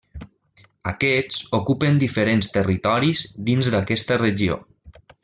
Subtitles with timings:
[0.91, 4.59] Aquests ocupen diferents territoris dins d'aquesta regió.